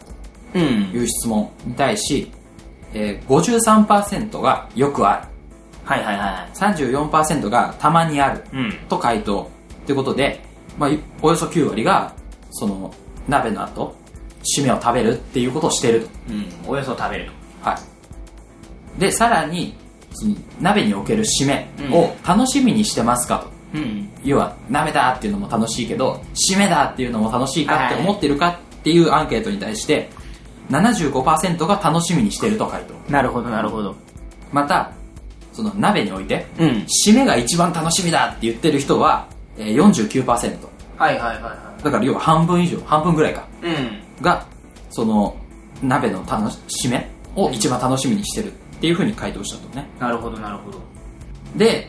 [0.54, 2.32] うんという質問に対し、
[2.94, 5.28] えー、53%がよくある
[5.84, 6.56] はいはいはい。
[6.56, 8.72] 34%がたまにあるうん。
[8.88, 9.50] と回答
[9.84, 10.40] ということで、
[10.78, 12.14] まあ、いおよそ9割が
[12.52, 12.94] その
[13.28, 13.94] 鍋の後
[14.56, 16.70] 締めを食べるっていうことをしているとうん。
[16.70, 17.30] およそ食べる
[17.62, 19.74] はいでさらに
[20.60, 23.50] 鍋における締めを楽しみにしてますかと、と。
[23.74, 24.08] うん。
[24.24, 30.10] 要は鍋だっていうのも楽しいけど締めだっていうのも楽しいかって思ってるかっていうアンケートに対して
[30.70, 33.94] 75%が楽しみにしていると回答なるほどなるほど。
[34.52, 34.92] また
[35.52, 36.68] その鍋においてうん。
[37.06, 40.24] 締めが一番楽しみだって言ってる人はえー49%
[40.96, 43.66] はいはいはいはだから要は半分以上半分ぐらいかい。
[43.66, 44.22] うん。
[44.22, 44.46] が
[44.90, 45.36] その
[45.82, 50.78] 鍋の楽し締めを一番楽しみにしてるっていうふうに回答したとねなるほどなるほど。
[51.56, 51.88] で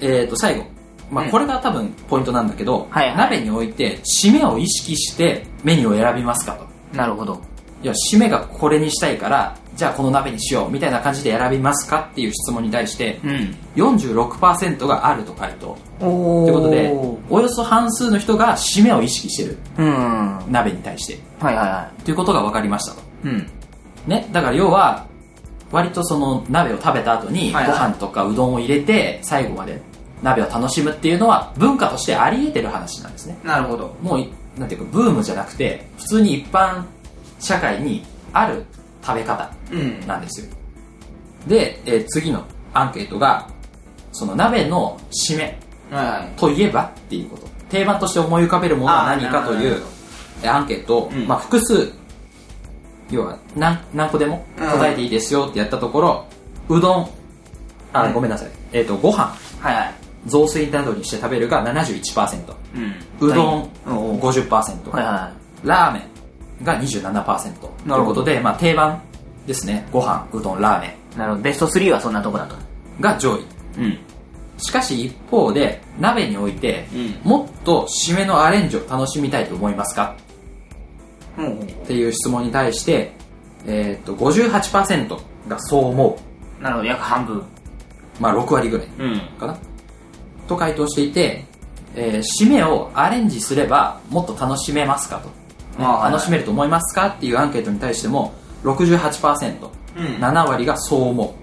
[0.00, 0.66] えっ、と最後
[1.10, 7.40] まあうんこれが多分ポイントなんだけど、はいはい鍋において締めを意識してメニューを選びますかとなるほど。
[7.82, 13.56] いや締めがこれにしたいからじゃあこの鍋にしようみたいな感じで選びますかっていう質問に対してうん。
[13.74, 16.92] 46%があると回答おということで
[17.30, 19.86] およそ半数の人が締めを意識してるうん。
[19.86, 23.30] はい鍋に対してはいはということが分かりましたとい。
[23.30, 23.46] うん。
[24.06, 25.06] ね、だから要は
[25.70, 29.80] 割とその鍋を食べた後にごはいはい飯とかうどんを入れて最後まで
[30.22, 33.96] 鍋を楽しむっていうのは文化としてあり得てる話なんですねなるほど。
[34.02, 36.84] もういなんていうかブームじゃなくて普通に一般
[37.42, 38.64] 社会にある
[39.04, 40.06] 食べ方うん。
[40.06, 40.46] なんですよ。
[41.46, 43.48] で、えー次のアンケートが
[44.12, 45.58] その鍋の締め。
[46.36, 47.46] といえばっていうこと。
[47.68, 49.82] 定番として思い浮かべるものは何かという
[50.46, 51.26] アンケートを、うん。
[51.26, 51.92] まあ、複数
[53.10, 56.24] 要は何何個でも答えていいですよってやったところ、
[56.68, 57.10] うどん
[57.92, 59.34] あ、うんごめんなさい、えっとご飯。
[59.60, 59.94] はいはい。
[60.26, 62.54] 雑炊などにして食べるが71%
[63.20, 63.28] うん。
[63.28, 65.32] うどんおう50%、はいは
[65.64, 66.02] ラーメン
[66.62, 69.02] が27%となるほどいうことで、まあ、定番
[69.46, 71.18] ですねご飯うどんラーメい。
[71.18, 71.42] なるほど。
[71.42, 72.54] ベスト3はそんなとこだと。
[72.54, 72.58] ン
[73.00, 73.44] が上位
[73.78, 73.98] うん。
[74.58, 80.16] しかし一方で鍋において、うんもっと締めのアレンジを楽しみたいと思いますか？
[81.36, 81.60] うん。
[81.60, 83.12] っていう質問に対して、
[83.66, 86.18] えー、と58%がそう思
[86.60, 86.86] なるほど。
[86.86, 87.38] 約半分。
[87.38, 87.42] う、
[88.20, 89.20] まあ、6割ぐらいうん。
[89.38, 89.58] かな？
[90.46, 91.44] と回答していて、
[91.96, 95.28] えー締めをアレンジすればもっと楽しめますかと、
[95.78, 100.04] 楽しめると思いますかっていうアンケートに対しても68%、うん。
[100.16, 101.34] 7割がそう思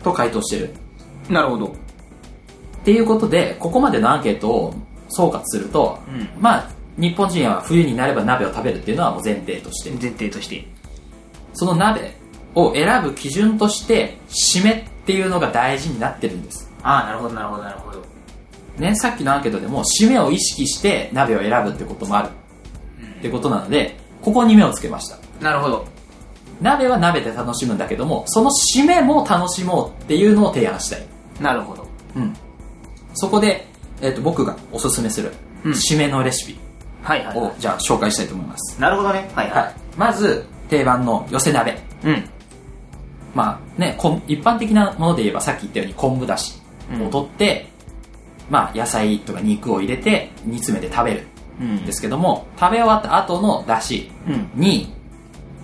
[0.00, 0.74] うと回答してる。
[1.28, 1.66] なるほど。
[1.66, 1.70] っ
[2.84, 4.74] ていうことでここまでのアンケートを
[5.08, 6.28] 総括すると、うん。
[6.40, 9.90] まあ日本人は冬になれば鍋を食べるっていうのはもう前提として。
[9.90, 10.66] 前提として。
[11.54, 12.16] その鍋
[12.54, 16.70] を選ぶ基準として締めっていうのが大事になってるんです。
[16.82, 18.04] ああなるほどなるほどなるほど。
[18.78, 22.28] ね、さっきのアンケートでも締めを意識して鍋を選ぶってこともある
[23.18, 25.18] ってことなのでここに目をつけました。
[25.40, 25.86] なるほど。
[26.60, 31.06] 鍋は鍋で楽しむんだけどもその締めも楽しもうっていうのを提案したい、
[31.40, 31.86] なるほど。
[32.16, 32.34] うん、
[33.14, 33.66] そこで、
[34.00, 35.32] えー、と僕がおすすめする
[35.64, 35.72] うん。
[35.72, 36.58] 締めのレシピ
[37.34, 39.30] を、じゃあ紹介したいと思います、なるほどね。
[39.34, 41.72] はいははい、まず定番の寄せ鍋。
[41.72, 41.74] い
[42.06, 42.28] うん。
[43.34, 46.60] まあね、一般的なもので言えばさっき言ったように昆布だし
[47.04, 47.68] を取って、
[48.48, 51.20] まあ野菜とか肉を入れて煮詰めて食べる。
[51.20, 54.50] うんですけども食べ終わった後のだしうん。
[54.54, 54.94] に、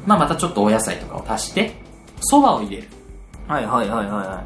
[0.07, 1.75] まあ、またちょっとお野菜とかを足して
[2.21, 2.89] そばを入れる。
[3.49, 4.45] はいはいはいはいは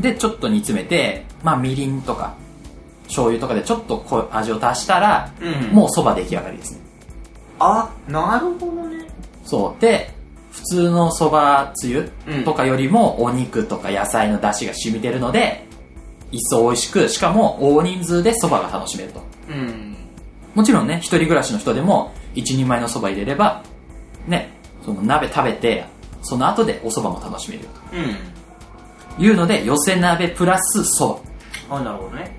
[0.00, 2.34] でちょっと煮詰めて、まあ、みりんとか
[3.04, 5.74] 醤油とかでちょっとこう味を足したら、うん。
[5.74, 6.80] もうそば出来上がりですね。
[7.58, 9.06] あなるほどね。
[9.44, 9.80] そう。
[9.80, 10.10] で
[10.50, 12.44] 普通のそばつゆうん。
[12.44, 15.66] とかよりもお肉とか野菜の出汁が染みてるので
[16.32, 19.22] 一層美味しくしかも大人数でそばが楽しめると。
[19.48, 19.95] うん
[20.56, 23.62] もちろんね、一人暮らしの人でも、一人前のそば入れれば、
[24.26, 24.48] ね、
[24.82, 25.84] その鍋食べて、
[26.22, 29.16] その後でお蕎麦も楽しめるうん。
[29.16, 31.22] というので、寄せ鍋プラスそ
[31.68, 31.76] ば。
[31.76, 32.34] あなるほどね。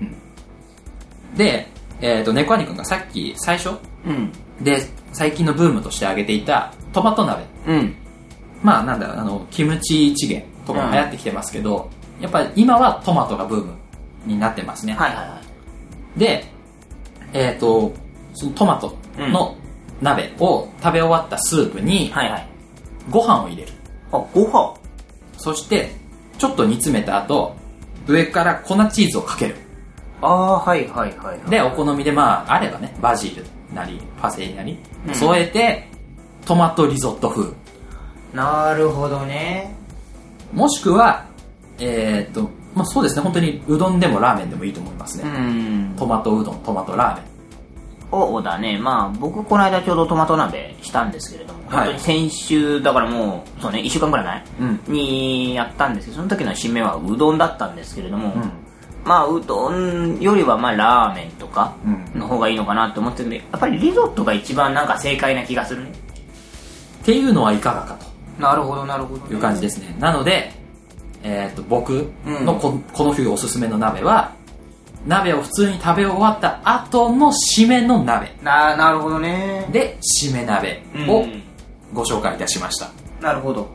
[1.36, 1.68] で、
[2.00, 4.32] えっ、と、猫兄くんがさっき最初うん。
[4.60, 4.80] で、
[5.12, 7.44] 最近のブームとして挙げていたトマト鍋。
[7.68, 7.94] うん。
[8.64, 11.88] まあなんだろう、あの、キムチチゲとかも流行ってきてますけど、
[12.20, 13.74] やっぱり今はトマトがブーム
[14.26, 14.94] になってますね。
[14.94, 15.40] はいはいは
[16.16, 16.18] い。
[16.18, 16.46] で、
[17.32, 17.92] えっ、と、
[18.38, 19.56] そのトマトの
[20.00, 22.48] 鍋を食べ終わったスープにはいはい
[23.10, 23.72] ご飯を入れる。
[24.12, 24.74] あご飯
[25.38, 25.90] そして、
[26.38, 27.54] ちょっと煮詰めた後、
[28.06, 29.56] 上から粉チーズをかける。
[30.20, 35.88] ああはいはいはいはいで、お好みでまあ、あればね、バジルなり、パセリなりう、ん添えて、
[36.44, 37.52] トマトリゾット風。
[38.34, 39.74] なるほどね
[40.52, 41.24] もしくは、
[41.78, 45.30] えーっと、まあそうですね、本当にうどんでもラーメンでもいいと思いますうね。
[45.30, 47.24] んトマトうどん、トマトラーメン。
[48.10, 48.78] そうだね。
[48.78, 51.86] まあ僕この間ちょうどトマト鍋したんですけれども、はい。
[51.86, 54.80] 本当に先週だからもうそうね1週間くらい前、うん。
[54.94, 58.50] にやったんですけどその時の締めはうどんだったんですけれども、うん。
[59.04, 62.20] まあうどんよりはまあラーメンとかうん。
[62.20, 65.92] の方がいいのかなと思ってるんでやっぱりリゾットが一番なんか正解な気がするね。
[67.02, 67.98] っていうのはいかがか
[68.38, 69.96] なるほどなるほどという感じですね。
[69.98, 70.52] なので、
[71.22, 72.44] えーっと、僕うん。
[72.46, 74.32] のこ,、この冬おすすめの鍋は、
[75.06, 78.30] 鍋を普通に食べ終わった後の締めの鍋。
[78.42, 81.42] ななるほどねで、締め鍋うをん
[81.94, 82.90] ご紹介いたしました。
[83.20, 83.68] なるほど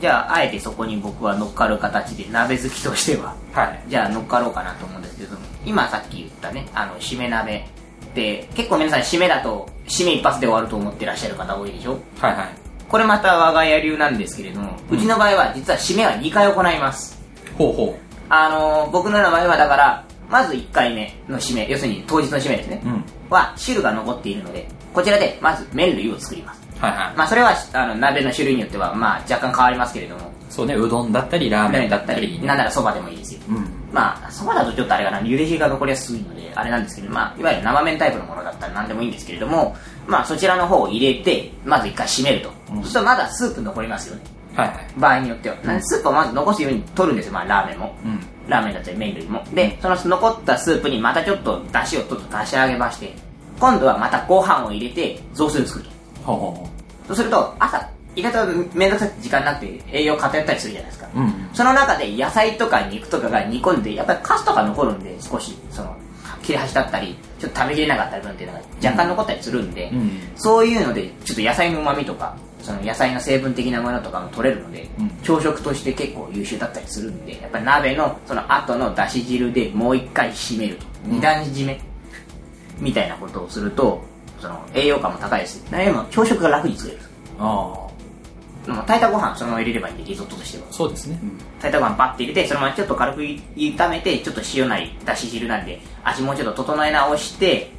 [0.00, 3.82] じゃああえてそこに僕は乗っかる形で鍋好きとしてははい。
[3.88, 7.66] じゃあ乗っかろうかなと思うんですけども今さっき言ったねあの締め鍋
[8.06, 11.98] って結構皆さん締めだと締め一発で終わると思ってらっしゃる方多いでしょ？
[12.20, 12.48] はいはい。
[12.88, 17.20] これまた我が家流なんですけれども、うちの場合は実は締めは2回行います
[17.56, 22.88] ほうほあのー僕の場合はだからまず1回目の締め要するに当日の締めですねう。
[22.88, 23.04] うん。
[23.28, 27.16] は汁が残っているのでこちらでまず麺類を作りますはいはい。
[27.16, 33.66] まあそれはあの鍋の種類によってはまあ若干変わりますけれどもそうね、うどんだったり、ラーメ麺ンだったたり、なんならそばでもいいですようん。
[33.92, 39.76] まあそばだとちょっとあれかな茹で汁が残りやすいのであれなんですけどまあいわゆる生麺タイプのものだったら何でもいいんですけれども
[40.08, 44.22] まあそちらの方を入れてまず一回締めると、うんそしたらまだスープ残りますよね
[44.54, 44.86] はいはい。
[44.96, 48.20] 場合によっては、スープをまず残すように取るんですよまあラーメンもうん。
[48.50, 53.14] ラーメンだったり麺類もでその残ったスープにまたちょっと出汁をちょっと足し上げまして
[53.58, 55.90] 今度はまたご飯を入れて雑炊を作ると
[56.24, 56.68] ほ
[57.04, 61.20] うそうすると朝意外と面倒くさくて時間なくて栄養偏ったりするじゃないですか、う。
[61.20, 61.50] うん。
[61.54, 65.96] その中で野菜とか肉とかが煮込んでやっぱりカスとか残るんで少しその
[66.42, 70.10] 切れ端だったりちょっと食べきれなかったり分っていうのが若干残ったりするんで、うん。
[70.36, 75.10] そういうのでちょっと野菜の旨味とかその野菜の成分的なものとかも取れるので、うん。
[75.22, 81.12] 朝食として結構優秀だったりするんでやっぱり鍋のその後のだし汁でもう一回締めると、うん。
[81.12, 81.80] 二段締め
[82.78, 84.02] みたいなことをすると
[84.40, 87.02] その栄養価も高いですでも朝食が楽に作れる
[87.38, 87.42] あ
[88.66, 90.64] もう炊いたご飯そのまま入れればいいんでリゾットとしては。
[90.68, 90.72] あ。
[90.72, 91.18] そうですね。
[91.60, 97.70] 炊いたご飯パッて入れてそのままちょっと軽く炒めてちょっと塩なりだし汁なんで味もうちょっと整え直して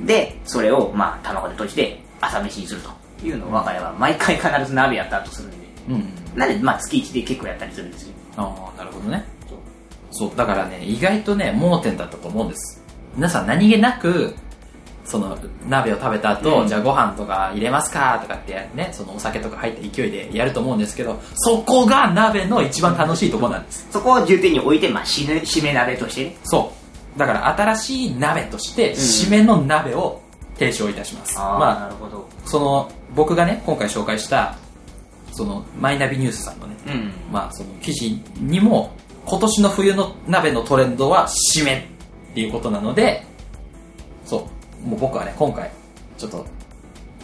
[0.00, 2.90] でそれをまあ卵で閉じて朝飯にすると
[3.26, 5.56] いうのを我が家は毎回必ず鍋やった後するんで
[5.88, 6.38] うん。
[6.38, 9.24] なんでまあ月1で結構やったりするんですよああ、なるほどね。
[10.10, 12.82] そう、だからね、意外とね、盲点だったと思うんです。
[13.14, 14.34] 皆さん何気なく、
[15.04, 23.86] その、鍋を食べた後、うんじゃあご飯とか入れますかとかってね、そのお酒とか入った勢いでやると思うんですけど、そこが鍋の一番楽しいところなんです。
[23.90, 26.36] そこを重点に置いて、まあ、死ぬ、締め鍋としてね。
[26.44, 26.72] そ
[27.16, 27.18] う。
[27.18, 30.22] だから新しい鍋として、締めの鍋を
[30.54, 31.38] 提唱いたします。
[31.38, 32.28] あ、まなるほど。
[32.44, 34.56] あ、その、僕がね、今回紹介した、
[35.32, 37.12] その、マイナビニュースさんのね、うん。
[37.32, 38.92] まあ、その記事にも
[39.26, 41.90] 今年の冬の鍋のトレンドは締め
[42.30, 43.26] っていうことなので
[44.24, 44.48] そ
[44.84, 45.70] うもう僕はね今回
[46.16, 46.46] ちょっと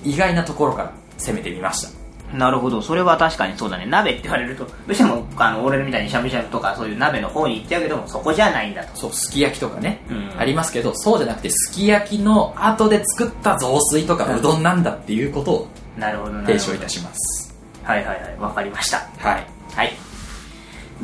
[0.04, 2.82] 意外なところから攻めてみましたなるほど。
[2.82, 3.86] それは確かにそうだね。
[3.86, 8.96] 鍋って言われると、どうしても、あの、俺みたいにしゃぶしゃぶとか、そういう鍋の方に行っちゃうけども、そこじゃないんだと。
[8.96, 16.32] そうすき焼きとかね、うんありますけどそうじゃなくてすき焼きの後で作った雑炊とかうどんなんだっていうことをなるほど。
[16.40, 18.36] 提唱いたしますはいはいはい。
[18.38, 18.98] わかりました。
[19.18, 19.92] はいはい。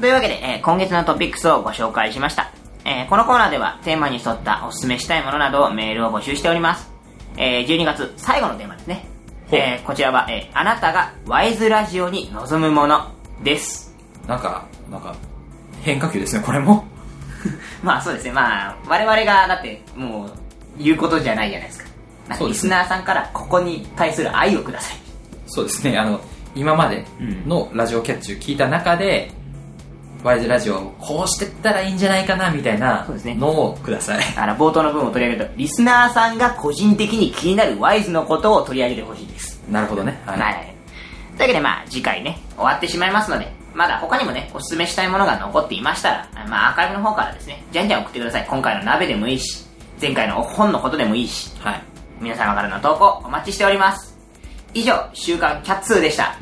[0.01, 2.51] というわけで、えー今月のトピックスをご紹介しました。
[2.85, 6.91] えーこのコーナーではテーマに沿ったおすすめしたいものなどをメールを募集しております。
[7.37, 9.07] えー12月最後のテーマですね。
[9.53, 13.11] えーこちらは、えーあなたがワイズラジオに望むもの
[13.43, 13.95] です。
[14.27, 15.15] なんかなんか
[15.83, 16.85] 変化球ですねこれも
[17.83, 18.33] まあそうですね。
[18.33, 20.33] まあ、我々がだってもう
[20.79, 21.90] 言うことじゃないじゃないですか。
[22.39, 24.97] リスナーさんからここに対する愛をください。
[25.47, 26.21] そうですね、あの、
[26.55, 27.05] 今まで
[27.47, 29.31] のラジオキャッチを聞いた中で、
[30.23, 34.25] ワイズラジオをこうしてったらいいんじゃないかな、みたいなそうですねのをください。
[34.37, 39.63] あの、冒頭の文を取り上げると、リスナーさんが個人的に気になるワイズのことを取り上げてほしいです。
[39.71, 40.21] なるほどね。
[40.27, 40.39] はい。
[40.39, 40.75] はい。
[41.37, 48.47] というわけで、まあ、次回ね、終わってしまいますので、まだ他にもね、おすすめしたいものが残っていましたら、まあ、アーカイブの方からですね、じゃんじゃん送ってください。
[48.49, 49.65] 今回の鍋でもいいし、
[50.01, 51.83] 前回の本のことでもいいし、はい。
[52.21, 54.15] 皆様からの投稿お待ちしております。
[54.75, 56.37] 以上、週刊キャッツーでした。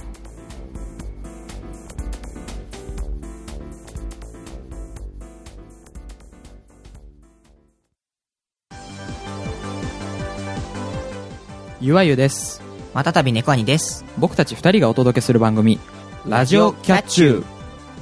[11.81, 12.61] ゆわゆです。
[12.93, 14.05] またたび猫兄です。
[14.19, 15.79] 僕たち二人がお届けする番組、
[16.27, 17.45] ラジオキャッチュー。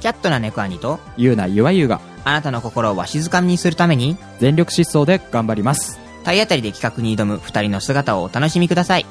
[0.00, 6.05] キャットな猫兄と、ゆうなゆわゆがあなたの心をわしづかみにするために、全力疾走で頑張ります。
[6.26, 9.06] 体当たりで企画に挑む二人の姿をお楽しみください。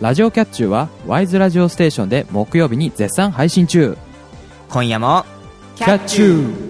[0.00, 3.98] ラジオキャッチューは、ワイズラジオステーションで木曜日に絶賛配信中。
[4.70, 5.26] 今夜も、
[5.74, 6.66] キャッチュー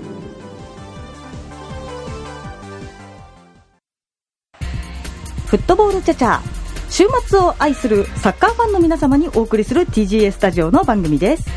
[5.47, 6.41] フットボールチャチャ
[6.91, 11.49] 週末を愛するサッカーファンの皆様にお送りする TGA スタジオの番組です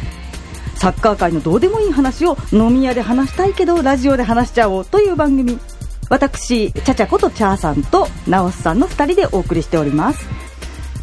[0.75, 5.59] サッカー界のどうでもいい話を飲み屋で話したいけどラジオで話しちゃおうという番組
[6.09, 10.27] 私チャチャことチャーさんとナオスさんの2人でお送りしております。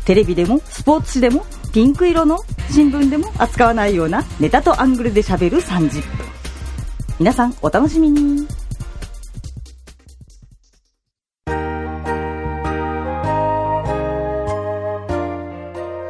[0.05, 2.39] テレビでもスポーツ紙でもピンク色の
[2.71, 6.27] 新聞でも扱わないようなネタとアングルで喋る30分
[7.19, 8.47] 皆さんお楽しみに。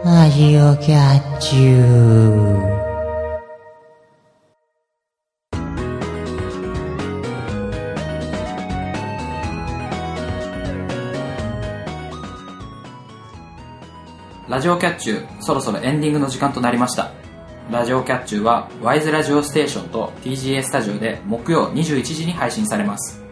[0.04, 2.85] ラジオキャッチュー。
[14.56, 17.12] ラジオキャッチュー、そろそろエンディングの時間となりました。
[17.70, 23.22] ラジオキャッチューは、ワイズラジオステーションと TGA スタジオで木曜21時に配信されます。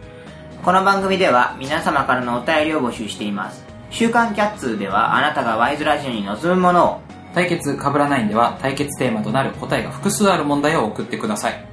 [0.63, 3.65] この番組では皆様からのお便りを募集しています。
[3.89, 7.01] 週刊キャッツーではあなたがワイズラジオに望むものを、
[7.33, 11.65] 対決かぶらないんでは、対決テーマとなる答えが複数ある問題を送ってください。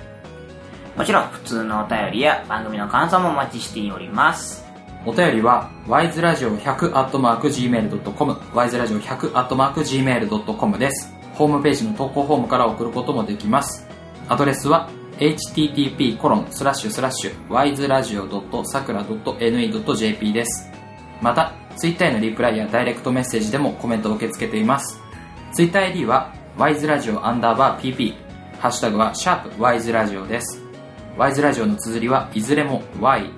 [0.97, 4.62] もちろん普通のお便りや番組の感想もお待ちしております。
[5.05, 11.13] お便りは、wiseradio100-gmail.com、wiseradio100-gmail.com です。
[11.35, 13.89] ホームページの投稿フォームから送ることもできます。
[14.29, 14.89] アドレスは、
[15.19, 20.71] http コロンスラッシュスラッシュ wiseradio.sakura.ne.jp です。
[21.21, 25.01] また、ツイッターへのリプライやダイレクトメッセージでもコメントを受け付けています。
[25.53, 28.15] ツイッター ID は、wiseradio アンダーバー pp、
[28.61, 30.62] ハッシュタグは、シャープ wiseradio です。
[31.17, 33.37] ワイズラジオの綴りはいずれも YSRADIO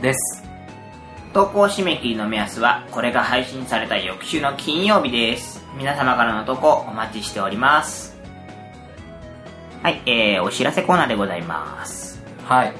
[0.00, 0.42] です。
[1.32, 5.64] 投稿締め切りの目安はこれが配信された翌週の金曜日です。
[5.78, 8.16] 皆様からの投稿お待ちしております。
[9.84, 12.20] はい、えー、お知らせコーナーでございます。
[12.44, 12.72] はい。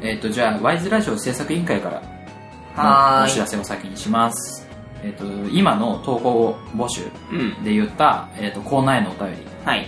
[0.00, 4.66] えっ、と、じゃあ、ワイズラジオ制作委員会からお知らせを先にします。
[5.02, 7.64] えっ、と、今の投稿募集うん。
[7.64, 9.86] で言った、えっ、と、コーナーへのお便りはい。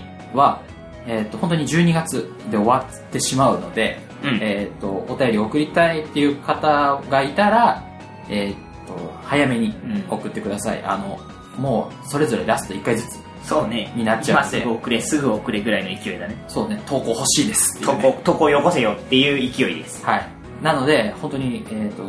[1.07, 4.39] は、えっ、と、本当に12月で終わってしまうので、うん。
[4.43, 7.85] えっ、と、お便り送りたいっていう方がいたら、
[8.29, 8.55] えっ、
[8.87, 10.05] と、早めにうん。
[10.09, 10.83] 送ってください。
[10.85, 11.19] あの、
[11.59, 13.93] もう、それぞれラスト1回ずつそうね。
[13.95, 16.37] になっちゃうすぐ遅れすぐ遅れぐらいの勢いだね。
[16.49, 16.83] そうね。
[16.85, 20.05] 投稿欲しいですっていう投ね稿投稿よこせよっていう勢いです。
[20.05, 20.29] はい。
[20.63, 22.03] なので本当に、えー、と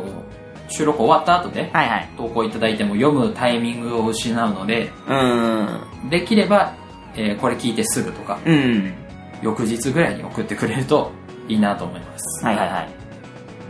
[0.68, 2.08] 収録終わった後ではいはい。
[2.16, 6.10] 投稿いただいても読むタイミングを失うのでうーん。
[6.10, 6.74] できれば、
[7.18, 8.94] えーこれ聞いてすぐとかうん。
[9.42, 11.12] 翌日ぐらいに送ってくれると
[11.48, 12.44] いいなと思います。
[12.44, 12.56] はい。
[12.56, 12.88] はいはい。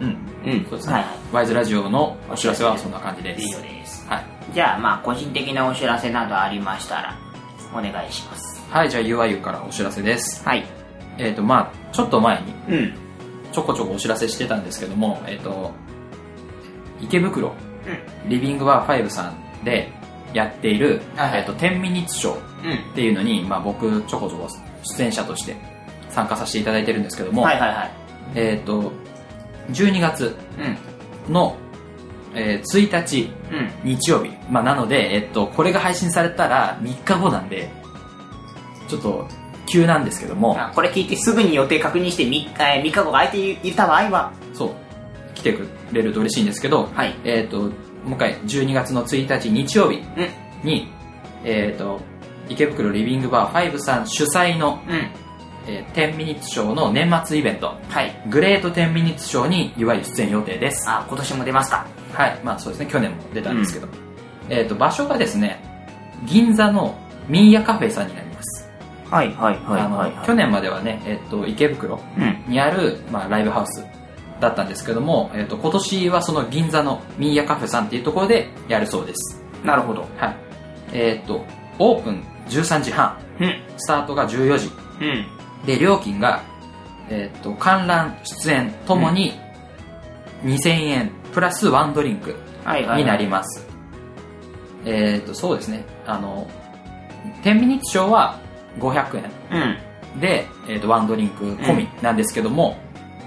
[0.00, 0.52] うん。
[0.52, 0.64] うん。
[0.64, 3.44] そうですね、はいはワイズラジオのお知らせはそんな感じです。
[3.44, 4.24] 以上ですはい、
[4.54, 7.18] じゃあまあ個人的なお知らせなどありましたら
[7.72, 8.62] お願いします。
[8.70, 10.42] はい、じゃあ UIU からお知らせです。
[10.44, 10.64] はい。
[11.18, 12.94] えっ、とまあちょっと前にうん。
[13.52, 15.72] ちょこちょこお知らせしてたんですけどもえっ、と
[17.00, 17.52] 池袋
[18.28, 19.90] リビングバー5さんで
[20.34, 21.40] やっている、はいはい。
[21.40, 22.90] えっと10ミニッツショーうん。
[22.92, 24.48] っていうのに、まあ、僕ちょこちょこ
[24.82, 25.56] 出演者として
[26.10, 27.90] 参加させていただいてるんですけども、はいはいはい。
[28.34, 28.92] えっ、と
[29.70, 30.36] 12月
[31.26, 31.32] うん。
[31.32, 31.56] の、
[32.34, 33.30] えー1日
[33.84, 33.92] うん。
[33.92, 37.70] 日曜日、まあ、なので、えっと、これが配信されたら3日後なんで
[38.88, 39.26] ちょっと
[39.66, 43.28] 急なんですけどもあこれ聞いてすぐに予定確認して 3, えー3日後が空い
[43.60, 44.32] ていた場合は。
[44.54, 44.70] そう。
[45.34, 47.14] 来てくれると嬉しいんですけど、はい。
[47.24, 47.70] えっと
[48.08, 50.68] もう一回12月の1日日曜日うん。
[50.68, 50.88] に、
[51.44, 52.00] えっと
[52.48, 54.94] 池袋リビングバー5さん主催の、うん。
[55.66, 57.74] えー10ミニッツショーの年末イベント。
[57.88, 58.22] はい。
[58.30, 60.88] グレート10ミニッツショーにいわゆる出演予定です。
[60.88, 62.38] あ今年も出ますかはい。
[62.42, 62.86] まあそうですね。
[62.90, 63.86] 去年も出たんですけど、
[64.48, 65.60] えっと場所がですね
[66.24, 66.98] 銀座の
[67.28, 68.70] ミーヤカフェさんになります、
[69.10, 70.26] はいはいはいはいはい。
[70.26, 72.50] 去年まではね、えっと池袋うん。
[72.50, 73.84] にある、まあ、ライブハウス
[74.40, 79.42] だったんですけども、えっと今年はその銀座のミーヤカフェさんっていうところでやるそうです。
[79.64, 80.06] なるほど。
[80.16, 80.36] はい。
[80.92, 81.44] えっと
[81.78, 83.18] オープン13時半。
[83.40, 83.62] うん。
[83.76, 84.70] スタートが14時。
[85.00, 85.26] うん。
[85.66, 86.42] で料金が、
[87.08, 89.32] えっと観覧出演ともに
[90.44, 91.10] 2000円。
[91.32, 92.34] プラスワンドリンク
[92.64, 93.64] はいはいになります、
[94.84, 95.84] えっとそうですね。
[96.06, 96.48] あの
[97.42, 98.40] 10ミニッツショーは
[98.78, 99.78] 500円。
[100.14, 100.20] うん。
[100.20, 102.78] で、えー、とワンドリンク込みなんですけども、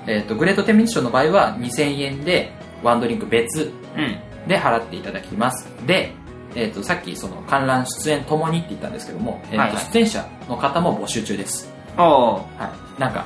[0.07, 2.51] えー、とグレートテンミニッションの場合は2000円で
[2.83, 4.47] ワンドリンク別うん。
[4.47, 5.67] で払っていただきます。
[5.85, 6.13] で、
[6.55, 9.85] えー、とさっきその観覧出演ともにって言ったんですけども、えーとはいはい。
[9.93, 11.71] 出演者の方も募集中です。
[11.97, 12.99] おおはい。
[12.99, 13.25] なんか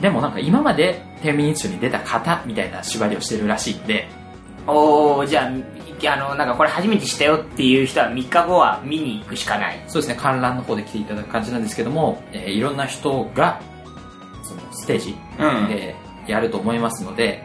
[0.00, 4.08] でもなんか今までテンミニッションに出た方みたいな縛りをしてるらしいんで。
[4.66, 5.50] おおじゃあ
[6.06, 9.82] あのなんかこれ初めて知ったよっていう人は3日後は見に行くしかない。
[9.88, 10.20] そうですね。
[10.20, 13.60] 観覧の方で来ていただく感じなんですけども、えーいろんな人が
[14.84, 15.68] ステージうん。
[15.68, 17.42] でやると思いますので、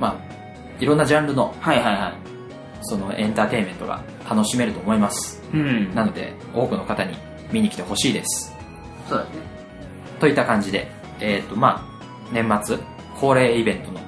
[0.00, 2.14] まあいろんなジャンルのはいはいはい。
[2.82, 5.42] そのエンターテインメントが楽しめると思います。
[5.52, 5.94] うん。
[5.94, 7.16] なので多くの方に
[7.52, 8.54] 見に来てほしいです。
[9.08, 9.30] そうだね。
[10.18, 10.90] といった感じで
[11.20, 12.78] えっ、とまあ年末
[13.20, 14.00] 恒例イベントの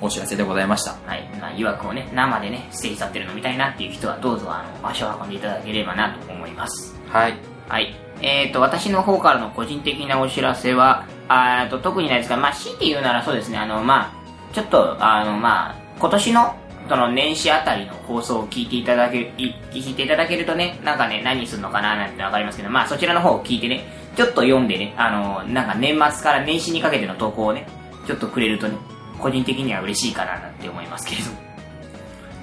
[0.00, 0.92] お知らせでございました。
[1.06, 6.96] はい、まあ、いわくをね生でねステージ立ってるの見たいなっていう人はどうぞあの足を運んでいただければなと思います。
[7.08, 7.36] はい。
[7.68, 7.94] はい。
[8.20, 16.56] えっ、と、私の方からの個人的なお知らせは、あーと特にないですが、まあ、強いて言うならそうですね、あの、まあ、ちょっと、あの、まあ、今年の、
[16.88, 23.84] その年始あたりの放送を聞いていただけ、い聞いていただけるとね、なんかね、何するのかななんてわかりますけど、まあ、そちらの方を聞いてね、
[24.16, 27.66] ちょっと読んでね、あの、なんか年末から年始にかけての投稿をね、
[28.06, 28.76] ちょっとくれるとね、
[29.18, 31.36] 個人的には嬉しいかななんて思いますけれども。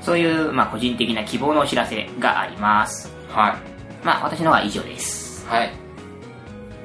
[0.01, 3.11] そういう、まあ、個人的な希望のお知らせがあります。
[3.29, 3.57] は
[4.03, 5.43] まあ、私のは以上です。
[5.45, 5.85] いはい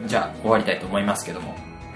[0.06, 1.54] じゃあ終わりたいと思いますけども、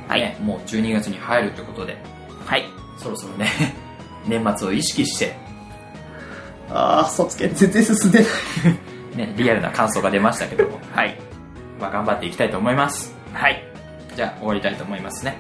[0.09, 1.97] はいね、もう12月に入るということで
[2.45, 2.65] はい。
[2.99, 3.49] そろそろね
[4.27, 5.37] 年末を意識して、
[6.71, 8.29] ああ、卒検全然進んでない。
[9.29, 11.19] ね、リアルな感想が出ましたけども、 はい。
[11.81, 13.63] まあ、頑張っていきたいと思いますはい。
[14.17, 15.37] じゃあ終わりたいと思いますね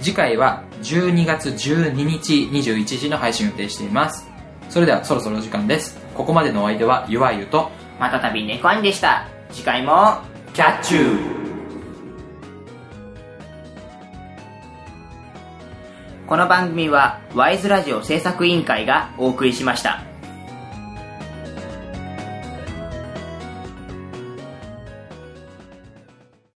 [0.00, 4.28] 次回は12月12日21時の配信を予定しています
[4.68, 9.26] それではそろそろお時間ですここまでのお相手はゆわゆとまたたび猫兄でした。
[9.50, 10.18] 次回も、
[10.54, 11.37] キャッチュー
[16.28, 20.07] この番組は、ワイズラジオ制作委員会がお送りしました。